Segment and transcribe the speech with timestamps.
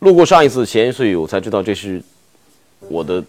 [0.00, 2.02] 路过上一次闲言碎语，我才知道这是
[2.88, 3.22] 我的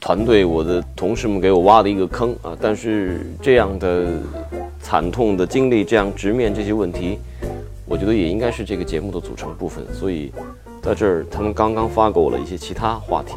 [0.00, 2.56] 团队、我的同事们给我挖的一个坑啊！
[2.60, 4.06] 但是这样的
[4.80, 7.18] 惨痛的经历，这样直面这些问题，
[7.86, 9.84] 我觉得也应该是这个节目的组成部分。
[9.92, 10.30] 所以
[10.80, 13.34] 在这儿，他们刚刚发给我了一些其他话题，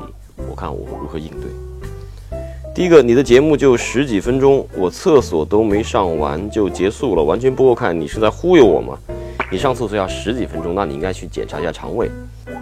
[0.48, 1.50] 我看我如何应对。
[2.76, 8.98] 第一个，你的节目就十几分钟，我厕所都没上完就结束了，完全不够看，你是在忽悠我吗？
[9.50, 12.12] 你上厕所要十几分钟，那你应该去检查一下肠胃。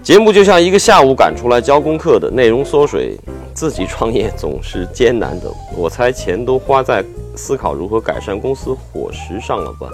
[0.04, 3.18] 节目就像一个下午赶出来交功课的，内容缩水，
[3.56, 5.52] 自己创业总是艰难的。
[5.76, 7.04] 我猜钱都花在
[7.36, 9.90] 思考如何改善公司伙食上了吧？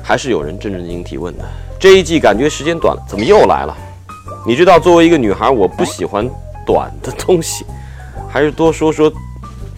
[0.00, 1.44] 还是有人正正经经提问的。
[1.76, 3.76] 这一季感觉时间短了，怎么又来了？
[4.46, 6.24] 你知道，作为一个女孩，我不喜欢
[6.64, 7.64] 短的东西，
[8.28, 9.12] 还是多说说。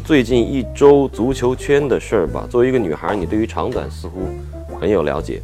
[0.05, 2.45] 最近一周足球圈的事儿吧。
[2.51, 4.28] 作为一个女孩，你对于长短似乎
[4.80, 5.41] 很有了解。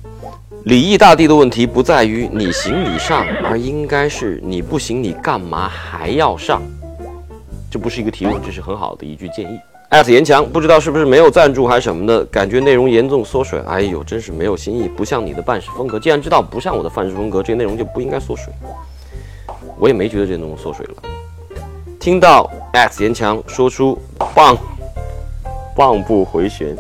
[0.64, 6.61] 礼仪大帝的问题不在于你行你上，而应该是你不行你干嘛还要上？
[7.70, 9.59] 这不是一个提问，这是很好的一句建议。
[9.91, 13.61] 艾特严强，不知道是不是没有赞助还是什么的，感觉内容严重缩水。
[13.67, 16.01] 哎呦，真是没有新意，不像你的办事风格。
[16.01, 18.53] 既然知道不像我的办事风格，这内容就不应该缩水。
[19.79, 20.95] 我也没觉得这内容缩水了。
[22.01, 23.98] 听到 X 严强说出
[24.37, 24.57] “棒
[25.75, 26.77] 棒不回旋”，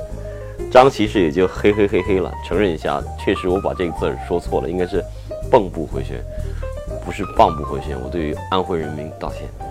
[0.70, 5.02] 张其实也就嘿嘿嘿嘿了，承认一下，确实我把这个字说错了，应该是
[5.50, 6.22] “蚌埠回旋”，
[7.04, 7.98] 不是“棒不回旋”。
[8.00, 9.67] 我对于安徽人民道歉。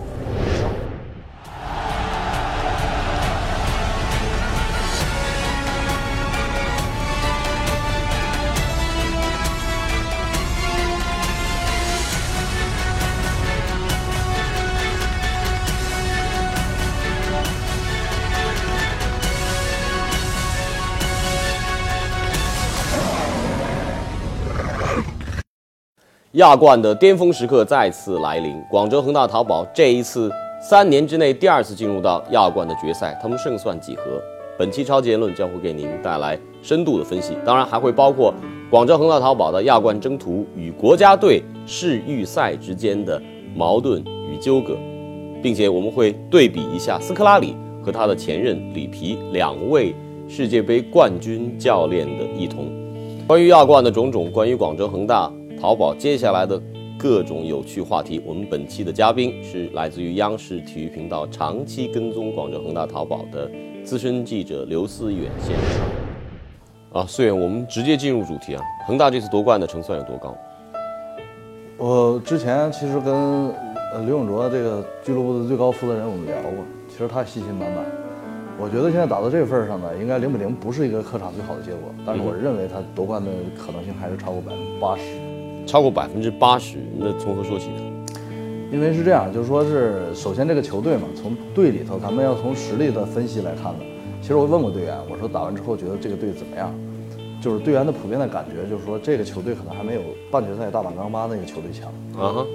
[26.37, 30.31] 亚冠的巅峰时刻再次来临，广州恒大淘宝这一次
[30.61, 34.21] 三年之内第二次进入到亚冠的决赛，他们胜算几何？
[34.55, 38.31] 本期超级言论将会给您带来深度的分析，当然还会包括
[38.69, 43.19] 广州恒大淘宝的亚冠征途与国家队世预赛之间的
[43.55, 43.99] 矛盾
[44.31, 44.77] 与纠葛，
[45.41, 49.95] 并且我们会对比一下斯科拉里和他的前任里皮两位
[50.27, 52.67] 世界杯冠军教练的异同。
[53.25, 55.31] 关于亚冠的种种，关于广州恒大。
[55.59, 56.61] 淘宝接下来的
[56.99, 63.49] 各种有趣话题，我们本期的嘉宾是来自于央视体育频道长期跟踪广州恒大淘宝的
[63.83, 67.01] 资深记者刘思远先生。
[67.01, 70.35] 啊，思远，我们直接进入主题啊，恒大这次夺冠的成算有多高？
[71.77, 76.51] 我之前其实跟呃刘永卓这个俱乐部的最高负责人我们聊过，
[76.87, 77.83] 其实他信心满满。
[78.59, 85.26] 我觉得现在打到这份上呢，应该零比零不是一个客场最好的结果，但是我认为他夺冠的可能性还是超过百分之八十。
[85.67, 87.81] 超过百分之八十，那从何说起呢？
[88.71, 93.85] 因为是这样，就是说是首先这个球队嘛，从队里头，咱们要从实力的分析来看的。
[94.21, 96.73] 其实我问过队员，我说打完之后觉得这个队怎么样？
[97.41, 100.01] 就是队员的普遍的感觉就是说，这个球队可能还没有
[100.31, 101.87] 半决赛大阪钢巴那个球队强。
[102.19, 102.45] 啊哈，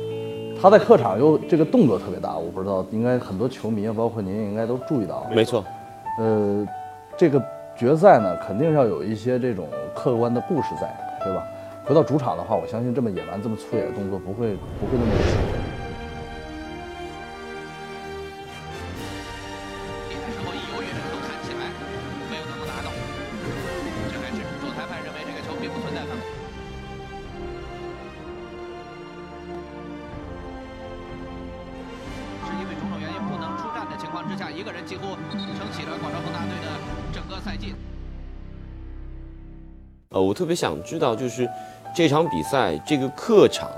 [0.60, 5.26] 他在客场又这个动作特别大，我不知道，应该很多球迷啊，包括您应该都注意到。
[5.34, 5.64] 没错，
[6.18, 6.66] 呃，
[7.16, 7.42] 这个
[7.76, 11.42] 决赛呢，肯定要有一些这种客观的故事在，对吧？
[11.84, 15.10] 回到主场的话，我相信这么野蛮、这么粗野的动作不会不会那么。
[20.08, 21.66] 比赛时候一犹豫，都弹起来，
[22.30, 22.88] 没有能够拿到。
[24.08, 26.22] 这开始，主裁判认为这个球并不存在犯规。
[32.46, 36.78] 是因为种种原因不能出战的情况之下，一个人几乎撑起了广州恒大队的
[37.12, 37.74] 整个赛季。
[40.10, 41.48] 呃，我特别想知道，就是
[41.94, 43.68] 这场比赛这个客场，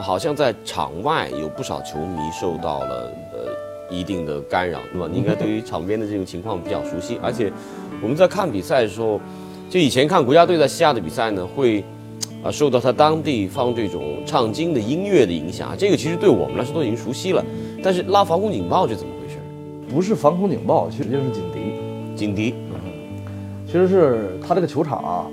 [0.00, 3.48] 好像在场外有不少球迷受到了呃
[3.90, 5.08] 一定的干扰，对吧？
[5.10, 7.18] 你应该对于场边的这种情况比较熟悉。
[7.22, 7.50] 而且
[8.02, 9.18] 我们在看比赛的时候，
[9.70, 11.82] 就以前看国家队在西亚的比赛呢，会
[12.44, 15.74] 啊受到他当地放这种唱经的音乐的影响。
[15.78, 17.42] 这个其实对我们来说都已经熟悉了。
[17.82, 19.38] 但是拉防空警报是怎么回事？
[19.90, 21.60] 不是防空警报，其实就是警笛。
[22.14, 22.54] 警笛，
[23.66, 25.26] 其实是他这个球场啊。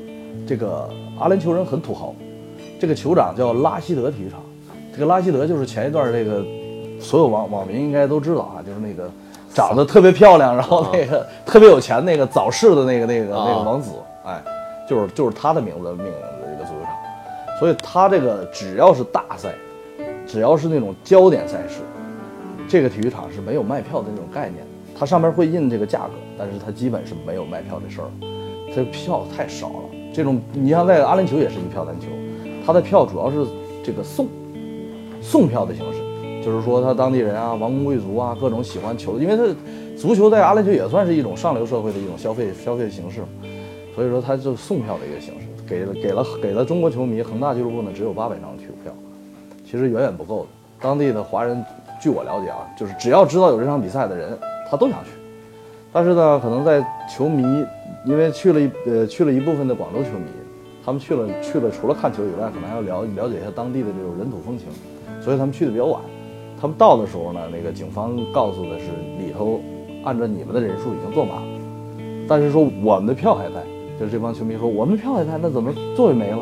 [0.48, 0.90] 这个
[1.20, 2.16] 阿联酋人很土豪，
[2.80, 4.40] 这个酋长叫拉希德体育场。
[4.94, 6.44] 这个拉希德就是前一段这个
[7.00, 9.10] 所有网网民应该都知道啊，就是那个
[9.54, 13.92] 长得特别漂亮，然后那个特别有钱那个早逝的那个那个那个王子，
[14.26, 14.42] 哎，
[14.90, 16.94] 就是就是他的名字命名的一个足球场。
[17.60, 19.54] 所以他这个只要是大赛，
[20.26, 21.82] 只要是那种焦点赛事，
[22.68, 24.66] 这个体育场是没有卖票的那种概念。
[24.98, 28.08] 它上面会印这个价格，但是它基本是没有卖票这事儿，
[28.74, 29.99] 这票太少了。
[30.14, 32.08] 这种，你像在阿联酋也是一票难求，
[32.66, 33.46] 他的票主要是
[33.84, 34.28] 这个送，
[35.22, 39.44] 送票的形式，就是说他当地人啊、王公贵族啊各种喜欢球，因为他
[39.98, 43.22] 足球在阿联酋也算是一种上流社会的一种消费消费形式，
[43.96, 48.94] 所以说他就送票的一个形式，给了给了给了中国球迷，恒大俱乐部呢只有八百张球票，
[49.66, 50.48] 其实远远不够的。
[50.82, 51.64] 当地的华人，
[52.02, 54.38] 据我了解啊，就是只要知道有这场比赛的人，
[54.72, 55.12] 他都想去。
[55.92, 57.44] 但是呢，可能在球迷，
[58.06, 60.26] 因为去了一呃去了一部分的广州球迷，
[60.86, 64.68] 他们去了去了，除了看球以外，可能还要了了解一下当地的这种人土风情，
[65.22, 66.02] 所以他们去的比较晚。
[66.60, 68.86] 他们到的时候呢，那个警方告诉的是
[69.18, 69.60] 里头
[70.04, 73.64] 按照你们的人数已经坐满了，但是说我们的票还在，
[74.00, 76.40] 就是这帮球迷说我们的票还在，那怎么座位没了？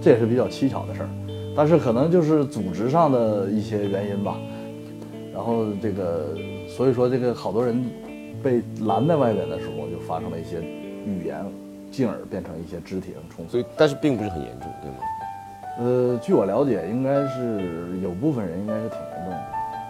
[0.00, 1.08] 这也是比较蹊跷的事儿。
[1.54, 4.36] 但是可能就是组织上的一些原因吧。
[5.32, 6.34] 然后这个，
[6.68, 7.84] 所以说这个好多人。
[8.42, 10.60] 被拦在外边的时候，就发生了一些
[11.06, 11.36] 语言，
[11.90, 13.52] 进而变成一些肢体上冲突。
[13.52, 14.96] 所以，但是并不是很严重，对吗？
[15.78, 19.44] 呃，据我了解，应该是有部分人应该是挺严重的。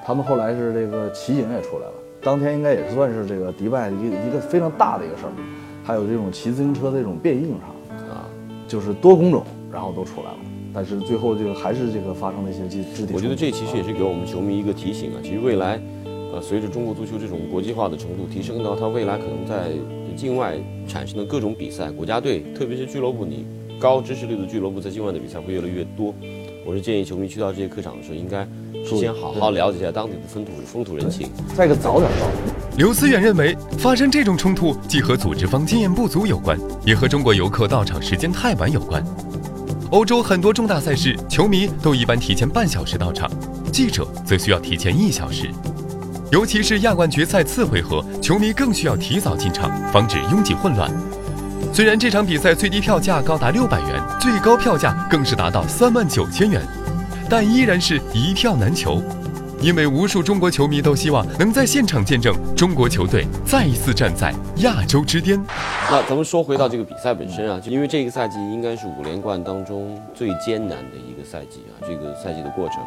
[0.04, 5.32] 他们后来是这个骑警也出来了，当天应该也算是这个迪拜一个一个非常大的一个事儿。
[5.82, 8.28] 还有这种骑自行车的这种变异警察啊，
[8.66, 10.38] 就是多工种，然后都出来了。
[10.74, 13.14] 但是最后就还是这个发生了一些肢肢体。
[13.14, 15.80] 我觉得这其实也是给我们球迷一个提醒啊，其实未来。
[16.32, 19.70] 呃，随着中国足球这种国际化的程度提升到它未来可能在
[20.16, 20.56] 境外
[20.88, 23.44] 产生的各种比赛，国家队，特别是俱乐部，你
[23.78, 26.14] 高支持率的俱乐部在境外的比赛会越来越多。
[26.64, 28.42] 我是建议球迷去到这些客场的时候，应该
[28.84, 32.26] 事先好好了解一下当地的风土风土人情，再一个早点到。
[32.76, 39.04] 刘思远认为，发生这种冲突既和组织方经验不足有关，也和中国游客到场时间太晚有关。
[39.92, 43.30] 欧洲很多重大赛事，球迷都一般提前半小时到场，
[43.72, 45.48] 记者则需要提前一小时。
[46.32, 50.90] 尤其是亚冠决赛次回合，球迷更需要提早进场，防止拥挤混乱。
[51.72, 56.60] 虽然这场比赛最低票价高达六百元，最高票价更是达到三万九千元，
[57.30, 59.00] 但依然是一票难求。
[59.60, 65.40] 因为无数中国球迷都希望能在现场见证中国球队再一次站在亚洲之巅。
[65.88, 72.78] 那咱们说回到这个比赛本身啊，就因为这个赛季应该是五连冠当中最艰难的一个赛季啊，这个赛季的过程，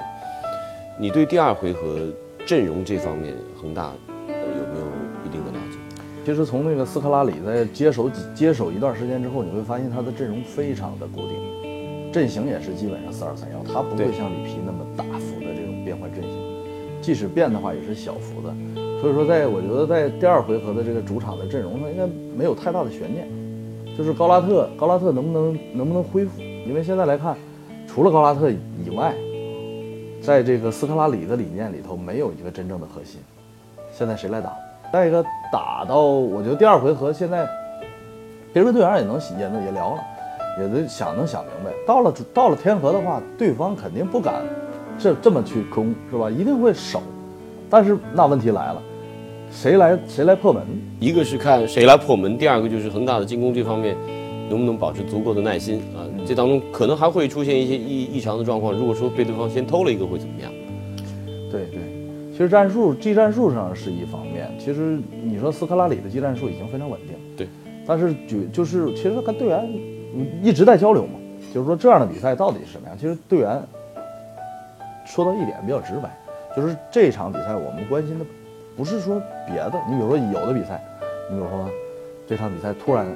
[1.00, 2.06] 你对第二回合？
[2.50, 3.32] 阵容这方面，
[3.62, 3.94] 恒大
[4.28, 4.88] 有没有
[5.24, 5.78] 一定的了解？
[6.26, 16.32] 其实从那个斯科拉里在接手接手一段时间之后，你会发现他的阵容非常的固定，阵型也是基本上四二三幺，他不会像里皮那么大幅的这种变换阵型，
[17.04, 18.52] 即使变的话也是小幅的。
[19.00, 23.28] 所以说，在我觉得在第二回合的这个主场的阵容上，应该没有太大的悬念，
[23.96, 26.42] 就是高拉特，高拉特能不能能不能恢复？
[26.42, 27.38] 因为现在来看，
[27.86, 29.14] 除了高拉特以外。
[30.30, 33.20] 在这个斯科拉里的理念里头，没有一个真正的核心。
[33.92, 34.56] 现在谁来打？
[34.94, 37.48] 再一个打到，我觉得第二回合现在，
[38.54, 40.02] 别的队员也能也能也聊了，
[40.60, 41.72] 也能想能想明白。
[41.88, 44.44] 到了到了天河的话，对方肯定不敢
[45.00, 46.30] 这这么去攻，是吧？
[46.30, 47.02] 一定会守。
[47.68, 48.80] 但是那问题来了，
[49.50, 50.64] 谁来谁来破门？
[51.00, 53.98] 一个是看谁来破门，第二个就是恒大的进攻这方面。
[54.50, 56.04] 能不能保持足够的耐心啊？
[56.26, 58.74] 这当中可能还会出现一些异异常的状况。
[58.74, 60.52] 如果说被对方先偷了一个，会怎么样？
[61.52, 61.80] 对对，
[62.32, 64.52] 其实战术技战术上是一方面。
[64.60, 67.48] 其实你说斯科拉里的技战术已经非常稳定，对。
[67.86, 69.68] 但是就就是其实跟队员
[70.44, 71.20] 一直在交流嘛，
[71.54, 72.98] 就是说这样的比赛到底是什么样？
[72.98, 73.62] 其实队员
[75.06, 76.10] 说到一点比较直白，
[76.56, 78.26] 就是这场比赛我们关心的
[78.76, 79.74] 不是说别的。
[79.90, 80.84] 你比如说有的比赛，
[81.30, 81.70] 你比如说
[82.28, 83.08] 这场比赛突然？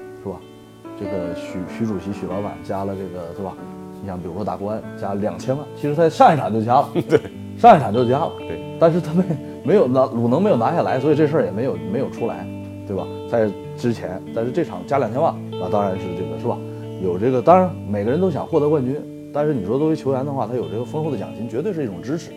[1.03, 3.53] 这个许许主席、许老板加了这个，对吧？
[4.01, 7.19] 你像比如说打国安加两千万，其实他上一场就加了， 对，
[7.57, 8.77] 上一场就加了，对。
[8.79, 9.25] 但是他们
[9.63, 12.47] 没有拿鲁能没有拿下来，所以这事儿也没有没有出来，
[12.87, 13.05] 对吧？
[13.29, 16.57] 在之前，但是这场加两千万，那当然是这个是吧？
[17.01, 18.95] 有这个，当然每个人都想获得冠军，
[19.33, 22.31] 但是你说作为球员的话，他有这个丰厚的奖金，绝对是一种支持。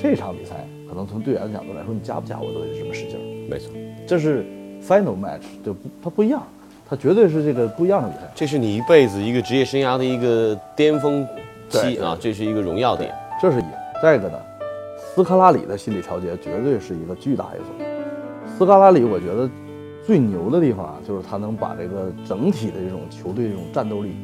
[0.00, 3.22] 这场比赛可能从队员的角度来说，你加不加我都得这么使劲儿。
[3.48, 3.72] 没错，
[4.06, 4.44] 这是
[4.82, 6.42] final match，就不它不一样。
[6.90, 11.26] 它绝对是这个不一样的比赛，这是你一辈子一个职业生涯的一个巅峰
[11.68, 13.64] 期啊，这是一个荣耀点，这是一。
[14.02, 14.38] 再一个呢，
[14.96, 18.56] 斯科拉里的心理调节绝对是一个巨大因素。
[18.56, 19.50] 斯科拉里，我觉得
[20.06, 24.16] 最牛的地方啊，就是他能把这个整体的这种球队这种战斗力，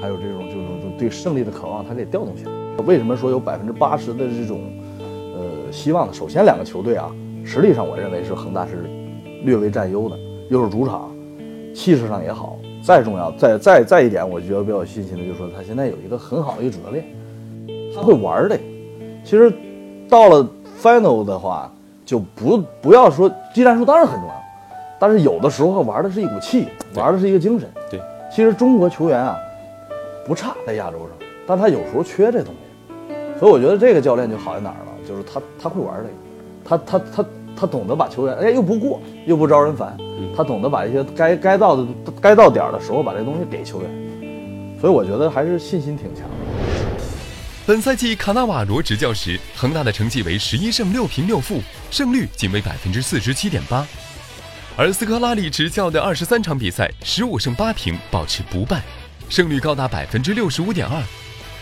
[0.00, 2.50] 还有这种这种对胜利的渴望，他给调动起来。
[2.86, 4.60] 为什么说有百分之八十的这种
[5.34, 6.12] 呃希望呢？
[6.12, 7.10] 首先，两个球队啊，
[7.44, 8.84] 实力上我认为是恒大是
[9.42, 10.16] 略微占优的，
[10.48, 11.10] 又是主场。
[11.74, 17.04] 气势上也好，再重要，再再再一点，我觉得比较有信心的，就是说他现在有一个很好的一个主教练，
[17.94, 18.58] 他会玩的。
[19.24, 19.52] 其实
[20.08, 20.48] 到了
[20.80, 21.70] final 的话，
[22.06, 24.34] 就不不要说技战术当然很重要，
[24.98, 27.68] 但是有的时候玩的是一股气，玩的是一个精神。
[27.90, 28.00] 对，
[28.30, 29.36] 其实中国球员啊
[30.26, 31.08] 不差在亚洲上，
[31.46, 32.60] 但他有时候缺这东西。
[33.38, 36.10] 所以我觉得这个教练就好在哪儿了，就是他他会玩这个，
[36.64, 39.96] 他他他他懂得把球员，哎又不过又不招人烦，
[40.36, 41.86] 他懂得把一些该该到的
[42.20, 43.90] 该到点儿的时候把这东西给球员，
[44.80, 46.34] 所以我觉得还是信心挺强的。
[47.66, 53.86] 本赛季卡纳瓦罗执教时，恒大的成绩为十一胜六平六负，胜率仅为百分之四十七点八。
[54.76, 58.82] 而斯科拉里执教的二十三场比赛，十五胜八平，保持不败，
[59.30, 61.02] 胜率高达百分之六十五点二，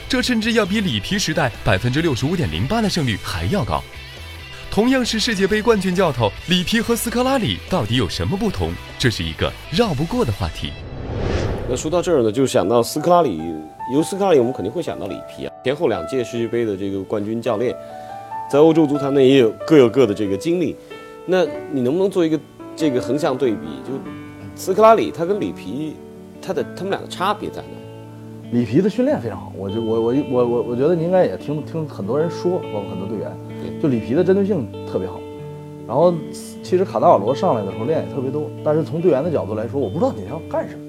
[0.08, 3.80] 这甚至要比里皮时代百分之六十五点零八的胜率还要高。
[4.72, 8.72] 同样是世界杯冠军教头，里皮和斯科拉里到底有什么不同？
[8.98, 10.72] 这是一个绕不过的话题。
[11.68, 13.38] 那说到这儿呢，就想到斯科拉里，
[13.92, 17.76] 由斯科拉里我们肯定会想到里皮啊，前后两届世界杯的这个冠军教练，
[18.50, 20.74] 在欧洲足坛内也有各有各的这个经历。
[21.26, 22.40] 那你能不能做一个
[22.74, 23.66] 这个横向对比？
[23.86, 23.92] 就
[24.54, 25.96] 斯科拉里他跟里皮，
[26.40, 28.58] 他的他们俩的差别在哪？
[28.58, 33.30] 里皮的训练非常好，我就我我我我我觉得你应该也听听很多人说，包括很多队员，
[33.82, 35.18] 就里皮的针对性特别好。
[35.88, 36.14] 然后
[36.62, 40.80] 其实卡纳瓦罗上来的时候练也特别多，但是从队员的角度来说，我不知道你要干什么。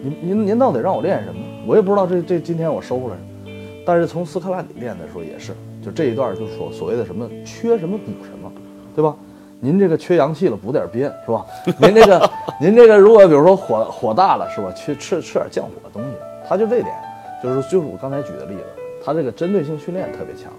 [0.00, 1.40] 您您您到底让我练什么？
[1.66, 3.50] 我也不知道这这今天我收获了什么。
[3.84, 5.52] 但是从斯科拉里练的时候也是，
[5.84, 8.50] 就这一段就所所谓的什么缺什么补什么，
[8.94, 9.16] 对吧？
[9.58, 11.44] 您这个缺阳气了，补点鞭是吧？
[11.80, 12.30] 您这个
[12.62, 14.70] 您这个如果比如说火火大了是吧？
[14.72, 16.08] 去吃吃点降火的东西，
[16.48, 16.94] 他就这点，
[17.42, 18.62] 就是就是我刚才举的例子，
[19.04, 20.52] 他这个针对性训练特别强。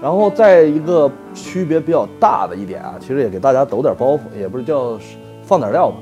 [0.00, 4.98] 然后再一个区别比较大的一点啊，其实也给大家抖点包袱，也不是叫
[5.42, 5.96] 放点料吧。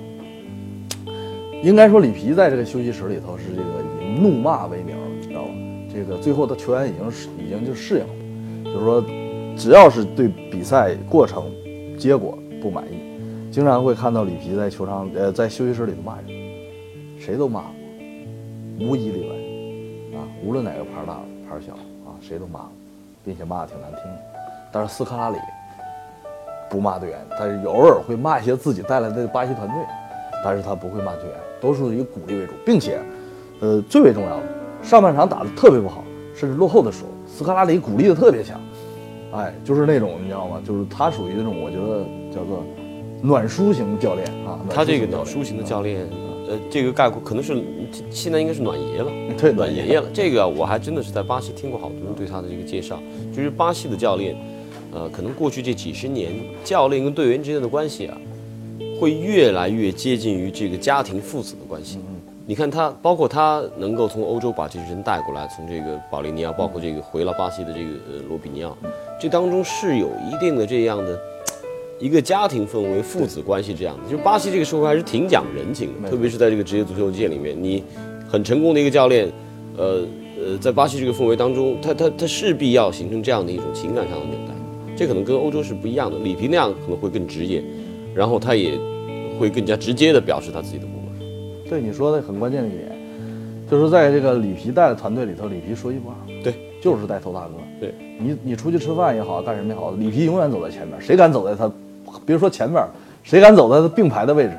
[1.62, 5.50] 应该说，里皮在这个休息室里头是这个以怒骂为名，你知道吧？
[5.90, 9.04] 这个最后的球员已经是已经就适应了，就是说，
[9.56, 11.44] 只要是对比赛过程、
[11.96, 12.98] 结果不满意，
[13.50, 16.26] 经常会看到里皮在球场呃在休息室里头骂人，
[17.18, 17.70] 谁都骂过，
[18.86, 21.14] 无一例外啊，无论哪个牌大
[21.48, 21.72] 牌小
[22.04, 22.72] 啊，谁都骂过，
[23.24, 24.18] 并且骂的挺难听的。
[24.70, 25.38] 但是斯科拉里
[26.68, 29.76] 不骂队员，但是偶尔会骂一些自己带来的巴西团队，
[30.44, 31.34] 但是他不会骂队员。
[31.60, 33.00] 都是以鼓励为主，并且，
[33.60, 34.42] 呃，最为重要的，
[34.82, 36.04] 上半场打得特别不好，
[36.36, 38.60] 甚至落后的时候，斯科拉里鼓励的特别强，
[39.32, 40.60] 哎，就是那种你知道吗？
[40.62, 42.62] 就是他属于那种我觉得叫做
[43.22, 44.60] 暖书型教练啊。
[44.68, 46.06] 他这个暖书型的教练，
[46.48, 47.56] 呃，这个概括可能是
[48.10, 50.06] 现在应该是暖爷了，对，暖爷爷了。
[50.12, 52.98] 这个我还真的是在巴西听过好多人对他的这个介绍，
[53.34, 54.36] 就是巴西的教练，
[54.92, 56.32] 呃，可能过去这几十年，
[56.62, 58.16] 教练跟队员之间的关系啊。
[59.00, 61.98] 会越来越接近于这个家庭父子的关系。
[62.46, 68.76] 你看他，包括他能够从欧洲把这些人带过来，从这个保利尼奥，包括这个回了巴西的这个呃罗比尼奥，
[69.20, 71.18] 这当中是有一定的这样的
[71.98, 74.10] 一个家庭氛围、父子关系这样的。
[74.10, 77.82] 就巴西这个社会还是挺讲人情的，特别是在这个职业足球界里面，你
[78.28, 79.30] 很成功的一个教练，
[79.76, 80.02] 呃
[80.38, 84.54] 呃，在巴西这个氛围当中，他他他势必要形成这样的一种情感上的纽带。
[84.96, 87.62] 这可能跟欧洲是不一样的，里皮那样可能会更职业。
[88.14, 88.78] 然后他也
[89.40, 91.68] 会更加直接的表示他自己的不满。
[91.68, 92.96] 对你说的很关键的一点，
[93.68, 96.14] 就是在这个里皮带的团队里头，里皮说一不二。
[96.44, 97.54] 对，就是带头大哥。
[97.80, 100.96] 对你，你出去吃饭也好，干什么也好，里皮永远走在前面。
[101.00, 101.68] 谁敢走在他，
[102.26, 102.82] 比如说前面，
[103.22, 104.58] 谁敢走在他并排的位置？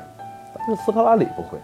[0.54, 1.58] 但是斯科拉里不会。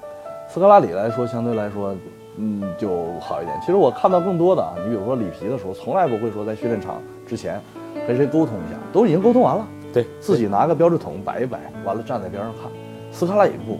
[0.49, 1.95] 斯科拉里来说，相对来说，
[2.37, 3.57] 嗯，就好一点。
[3.61, 7.61] 其实我看到更多的啊，你比如说里皮的时候，从来不会说在训练场之前
[8.07, 9.67] 跟谁沟通一下，都已经沟通完了。
[9.93, 12.71] 对自己拿个标志桶摆一摆，完了站在边上看。
[13.11, 13.79] 斯科拉里不，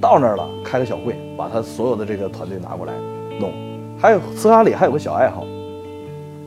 [0.00, 2.92] 到那儿了开个小会，把他所有的这个团队拿过来
[3.38, 3.52] 弄。
[3.98, 5.44] 还有斯科拉里还有个小爱好，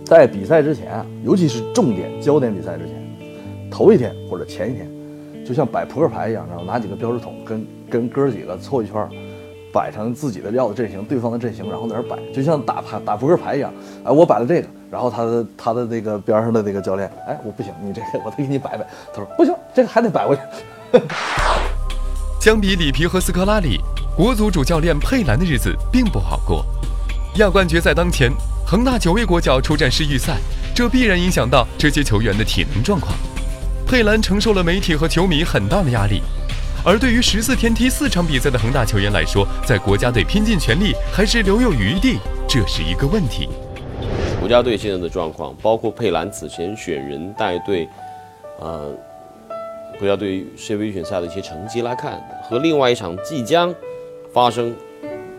[0.03, 2.95] 在比赛之前啊，尤其是重点焦点比赛之前，
[3.69, 4.89] 头一天或者前一天，
[5.45, 9.07] 就像摆扑克牌一样，然后拿几个标志筒跟跟哥几个凑一圈，
[9.73, 13.73] 摆成自己的要的阵型，对方的阵型，然后在那摆，就像打牌打扑克牌一样。
[14.03, 14.67] 哎，我摆了这个。
[14.89, 18.87] 然后他的他的那个边上的那个教练，哎，我不行，你这个我得给你摆摆。
[19.13, 20.41] 他说不行，这个还得摆回去。
[22.39, 23.81] 相比里皮和斯科拉里，
[24.15, 26.65] 国足主教练佩兰的日子并不好过。
[27.35, 28.31] 亚冠决赛当前，
[28.65, 30.37] 恒大九位国脚出战世预赛，
[30.73, 33.13] 这必然影响到这些球员的体能状况。
[33.87, 36.21] 佩兰承受了媒体和球迷很大的压力，
[36.83, 42.17] 而对于十四天踢四场比赛的恒大球员来说，在国家队拼尽全力还是留有余地，
[42.49, 43.47] 这是一个问题。
[44.41, 47.87] 国家队现在的状况，包括佩兰此前选人带队，
[48.59, 48.93] 呃，
[49.97, 53.73] 国家队世界杯预选赛的一些成绩来看，和另外一场即将
[54.33, 54.75] 发生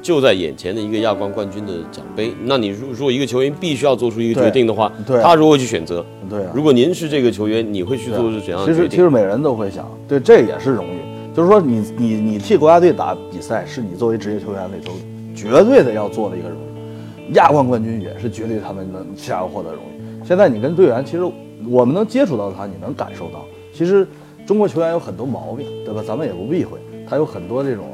[0.00, 6.04] 就在眼前的一个亚冠冠军的奖杯，那你如如果一个球员必须要做出一个决定的话，他如何去选择？
[6.30, 8.74] 对，如果您是这个球员，你会去做是怎样的决定？
[8.74, 10.98] 其实其实每人都会想，对，这也是荣誉，
[11.34, 14.92] 就是说你你你替国家队打比赛，是你作为职业球员里头
[15.34, 17.34] 绝对的要做的一个荣誉。
[17.34, 20.24] 亚冠冠军也是绝对他们能想要获得荣誉。
[20.24, 21.22] 现在你跟队员，其实
[21.68, 24.06] 我们能接触到他，你能感受到，其实
[24.46, 26.02] 中国球员有很多毛病，对吧？
[26.06, 27.84] 咱们也不避讳，他有很多这种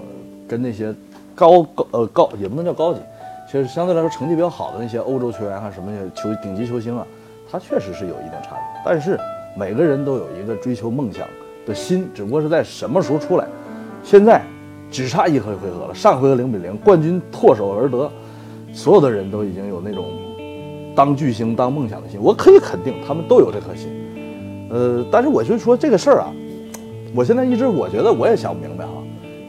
[0.46, 0.94] 跟那些
[1.34, 3.00] 高高呃高也不能叫高级，
[3.46, 7.06] 其实相对来说成绩比较好的那些欧洲球员啊，什么球顶级球星啊，
[7.50, 8.80] 他确实是有一定差距。
[8.84, 9.18] 但是
[9.56, 11.26] 每个人都有一个追求梦想
[11.66, 13.46] 的心，只不过是在什么时候出来。
[14.02, 14.42] 现在
[14.90, 18.10] 只差一回回合了，上回合零比零，冠军唾手而得，
[18.72, 20.04] 所有的人都已经有那种
[20.94, 22.20] 当巨星、当梦想的心。
[22.22, 23.88] 我可以肯定，他们都有这颗心。
[24.70, 26.32] 呃，但是我就说这个事儿啊，
[27.14, 28.92] 我现在一直我觉得我也想不明白哈，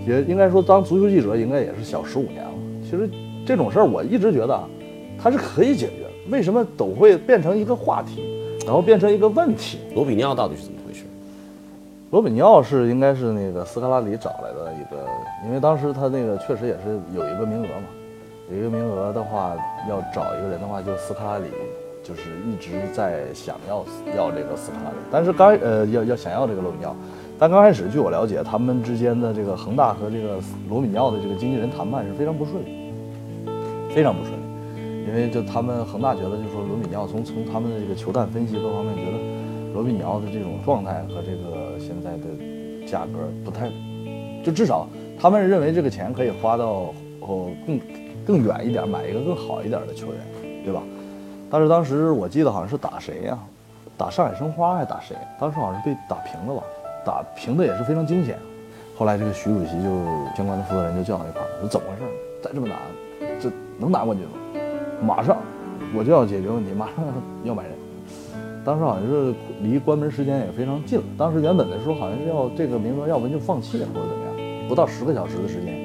[0.06, 2.52] 也应该说当足球记者应该也是小十五年了。
[2.84, 3.10] 其实
[3.46, 4.68] 这种事儿我一直觉得啊，
[5.22, 8.24] 它是可以解决的，为什么都会变成一个话题，
[8.66, 9.80] 然后变成一个问题？
[9.96, 11.04] 罗比尼奥到底是怎么回事？
[12.12, 15.06] 罗比尼奥是应该是那个斯科拉里找来的一个，
[15.46, 17.88] 因为当时他那个确实也是有一个名额嘛，
[18.52, 19.56] 有一个名额的话
[19.90, 21.46] 要找一个人的话，就斯科拉里
[22.04, 23.84] 就是一直在想要
[24.16, 26.96] 要这个斯科拉里，但是刚呃要要想要这个罗比尼奥，
[27.38, 30.40] 但刚开始据我了解，他们之间的这个恒大和这个
[30.70, 32.94] 罗比尼奥的这个经纪人谈判是非常不顺利，
[33.94, 39.18] 非常不顺利，因为就他们恒大觉得就是说罗比尼奥从从他们的这个球探分析各方面觉得
[39.74, 43.70] 罗比尼奥的这种状态和这个现在的价格不太，
[44.42, 44.88] 就至少
[45.20, 47.80] 他们认为这个钱可以花到哦更
[48.26, 50.82] 更远一点，买一个更好一点的球员，对吧？
[51.52, 53.38] 但是当时我记得好像是打谁呀、
[53.98, 55.18] 打上海申花还是打谁？
[55.38, 56.64] 当时好像是被打平了吧？
[57.06, 58.38] 打平的也是非常惊险。
[58.98, 59.90] 后来这个徐主席就
[60.36, 62.12] 相关的负责人就叫到一块儿，说怎么回事？
[62.42, 62.76] 再这么打，
[63.40, 64.34] 这能拿冠军吗？
[65.06, 65.38] 马上
[65.94, 67.06] 我就要解决问题，马上
[67.44, 67.74] 要买人。
[68.64, 71.06] 当时好像是离关门时间也非常近了。
[71.18, 75.76] 当时原本的时候好像是要这个名额，要不然就放弃了或者怎么样，不到十个小时的时间，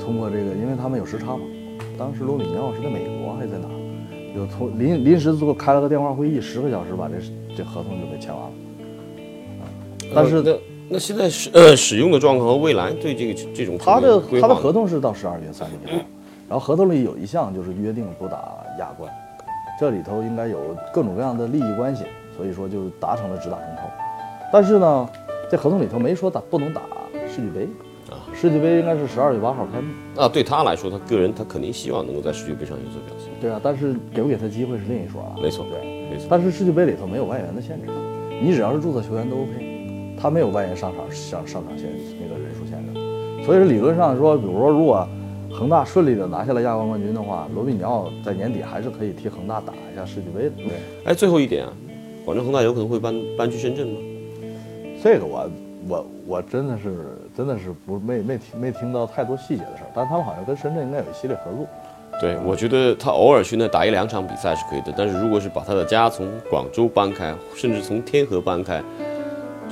[0.00, 1.42] 通过这个，因为他们有时差嘛。
[1.98, 4.34] 当时罗比尼奥是在美国还是在哪儿？
[4.34, 7.16] 有从临临时做开了个电话会议，十个小时把这
[7.54, 8.52] 这合同就给签完了。
[10.12, 10.58] 啊但是呃那
[10.90, 16.04] 那现在使呃使用的状况和未来对这个这种他的他的合同是到十二月三十一号，
[16.48, 18.36] 然后合同里有一项就是约定不打
[18.78, 19.10] 亚冠，
[19.80, 22.04] 这里头应该有各种各样的利益关系，
[22.36, 23.82] 所以说就达成了只打中超。
[24.52, 25.08] 但是呢，
[25.50, 26.82] 这合同里头没说打不能打
[27.26, 27.66] 世界杯
[28.10, 29.88] 啊世界杯应该是十二月八号开幕。
[30.20, 33.28] 啊，对他来说，他个人他肯定希望能够在世界杯上有所表现。
[33.40, 35.32] 对啊，但是给不给他机会是另一说啊。
[35.42, 36.26] 没错对，没错。
[36.28, 37.88] 但是世界杯里头没有外援的限制，
[38.42, 39.71] 你只要是注册球员都 OK，
[40.22, 45.04] 他没有外援上场上上场限那个人数限制，所以说理论上说，比如说如果
[45.50, 50.50] 恒大顺利的拿下了亚冠冠军的话，罗比尼奥在年底还是可以替恒大打一下世俱杯的。
[50.56, 50.66] 对，
[51.04, 51.72] 哎，最后一点啊，
[52.24, 53.96] 广州恒大有可能会搬搬去深圳吗？
[55.02, 55.50] 这个我
[55.88, 56.94] 我我真的是
[57.36, 61.66] 真的是不没没听没听到太多细节的事儿，但他们好像跟深圳应该有一系列合作。
[62.20, 68.80] 对，我觉得他偶尔去那打一两场比赛是可以的，但是如果是把他的家从广州搬开，甚至从天河搬开，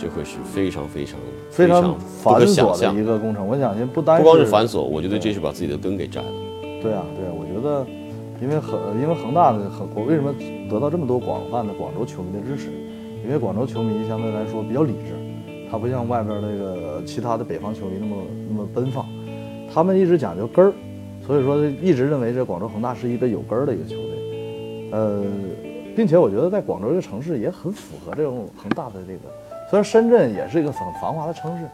[0.00, 3.04] 这会是非常非常非常繁琐的一。
[3.04, 6.28] 个工程，我相信不单不光是繁琐，我觉得这是把自己的根给摘了。
[6.80, 7.86] 对啊，对啊，我觉得，
[8.40, 10.32] 因为恒因为恒大的恒，我为什么
[10.70, 12.70] 得到这么多广泛的广州球迷的支持？
[13.22, 15.12] 因为广州球迷相对来说比较理智，
[15.70, 18.16] 他不像外边那个其他的北方球迷那么
[18.48, 19.04] 那么奔放，
[19.72, 20.72] 他们一直讲究根儿，
[21.26, 25.22] 所以说一直认为这广州恒大是一个有根儿的一个球队，呃，
[25.94, 29.28] 并且我觉得在广州这个城市也很符合这种恒大的这个，
[29.70, 31.64] 虽然深圳也是一个很繁华的城市，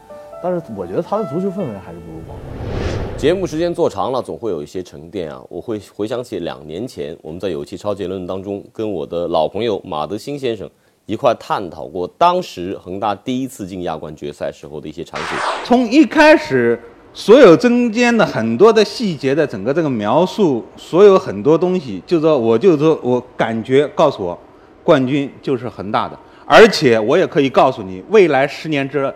[0.43, 3.17] 但是我觉得它的足球氛围还是不如广州。
[3.17, 5.41] 节目时间做长了，总会有一些沉淀啊。
[5.49, 10.69] 我会回想起两年前我们在有一期超结论当中，跟我的老朋友马德兴先生
[11.07, 15.29] 一块探讨过当时恒大第一次进亚冠决赛时候的一些场景。
[15.65, 16.79] 从一开始，
[17.15, 24.37] 所有中间的很多的细节的整个这个描述，所有很多东西，就说我就说我感觉告诉我，
[24.83, 26.15] 冠军就是恒大的，
[26.49, 29.13] 而且我也可以告诉你，未来十年之，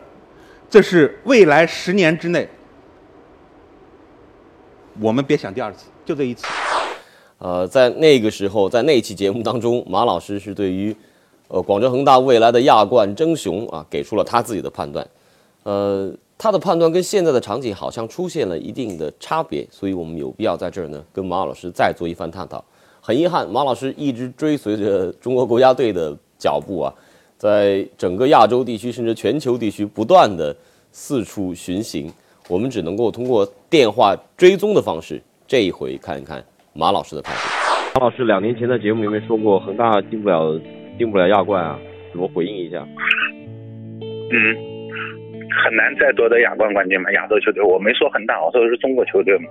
[0.69, 2.45] 这是未来十年之内，
[4.99, 6.45] 我们别想第二次，就这一次。
[7.37, 10.93] 呃，在那个时候，在那期节目当中，马老师是对于
[11.47, 15.07] 呃广州恒大未来的亚冠争雄啊，给出了他自己的判断。
[15.63, 22.61] 呃，他的判断跟现在的场景好像出现了一定的差别，所以我们有必要在这儿呢跟马老师再做一番探讨。
[22.99, 26.93] 很遗憾，马老师一直追随着中国国家队的脚步啊，
[27.41, 30.55] 在整个亚洲地区甚至全球地区不断的
[30.91, 32.07] 四处巡行，
[32.47, 36.37] 我们只能够通过电话追踪的方式，这一回看一看
[36.71, 37.39] 马老师的态度。
[37.95, 40.53] 马老师两年前的节目里面说过，恒大进不了
[40.99, 41.79] 进不了亚冠啊，
[42.11, 42.77] 怎么回应一下？
[44.05, 44.37] 嗯，
[45.65, 47.63] 很难再夺得亚冠冠军嘛，亚洲球队。
[47.63, 49.45] 我没说恒大，我说的是中国球队嘛。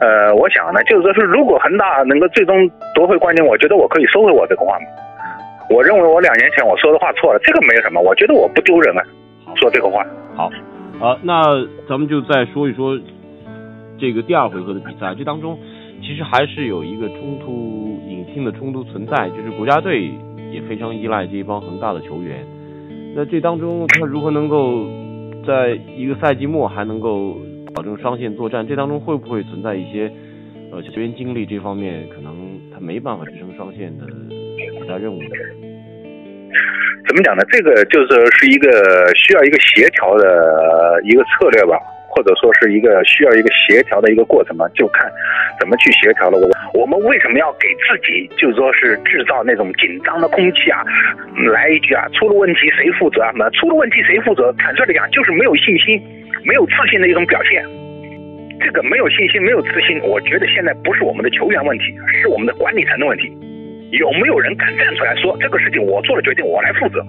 [0.00, 2.54] 呃，我想呢，就是说是如果恒大能够最终
[2.94, 4.86] 夺回冠军，我觉得我可以收回我这个话嘛。
[5.70, 9.02] 我认为我两年前我说的话错了，这个没有什么，我觉得我不丢人啊，
[9.56, 10.04] 说这个话。
[10.34, 10.50] 好，
[10.98, 11.42] 好，那
[11.88, 12.98] 咱们就再说一说
[13.98, 15.58] 这个第二回合的比赛，这当中
[16.00, 20.10] 其实还是有一个冲突，隐性的冲突存在，就是国家队
[20.50, 22.46] 也非常依赖这一帮恒大的球员。
[23.14, 24.86] 那这当中他如何能够
[25.46, 27.36] 在一个赛季末还能够
[27.74, 28.66] 保证双线作战？
[28.66, 30.10] 这当中会不会存在一些
[30.70, 34.06] 呃球员精力这方面可能他没办法支撑双线的
[34.88, 35.28] 国家任务呢？
[37.06, 37.44] 怎么讲呢？
[37.52, 41.76] 这个就是是一个需要一个协调的一个策略吧，
[42.08, 45.10] 或者说是一个需要一个协调的一个过程嘛，就看
[45.60, 46.38] 怎么去协调了。
[46.38, 46.48] 我
[46.80, 50.80] 我们为什么要给自己就是说是制造那种紧张的空气啊？
[51.52, 53.30] 来一句啊，出了问题谁负责啊？
[53.36, 54.52] 那出了问题谁负责？
[54.56, 56.00] 坦率的讲，就是没有信心、
[56.44, 57.62] 没有自信的一种表现。
[58.60, 63.32] 这个没有信心、没有自信，我觉得现在不是我们的球员问题，是我们的管理层的问题。
[63.92, 67.00] 有没有人敢站出来说这个事情我做了决定，我来负责？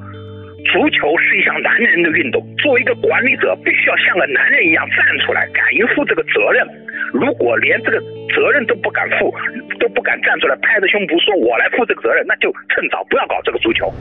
[0.71, 6.67] 足球是一项男人的运动，作为一个管理者，必须要像个男人一样站出来，敢于负这个责任。
[7.11, 7.99] 如果连这个
[8.35, 9.33] 责任都不敢负，
[9.79, 13.91] 都不敢站出来拍着胸脯说我来负这个责任，那就趁早不要搞这个足球。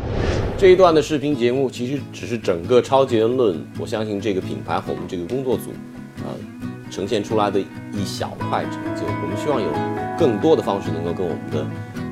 [0.58, 5.70] 这一段的视频节目其实只是整个超级人论，我相信这个品牌和我们这个工作组，
[6.22, 6.34] 啊、
[6.90, 7.58] 呈现出来的
[7.92, 9.06] 一小块成就。
[9.06, 9.72] 我们希望有
[10.18, 11.64] 更多的方式能够跟我们的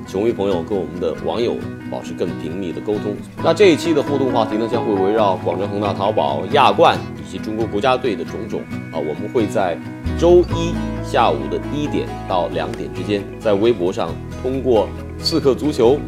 [0.07, 1.57] 球迷朋友、跟我们的网友
[1.91, 3.17] 保持更紧密的沟通。
[3.43, 8.61] 那这一期的互动话题呢，将会围绕广州恒大淘宝亚冠以及中国国家队的种种
[8.93, 9.77] 啊，我们会在
[10.19, 10.73] 周一
[11.05, 14.11] 下午的一点到两点之间，在微博上
[14.43, 14.89] 通过
[15.19, 15.99] 刺客足球、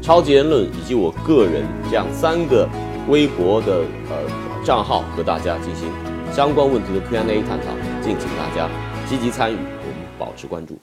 [0.00, 2.68] 超级言论以及我个人这样三个
[3.08, 5.88] 微博的呃账号和大家进行
[6.32, 8.68] 相关问题的 Q&A 探讨，敬请大家
[9.06, 10.78] 积极参与，我们保持关注。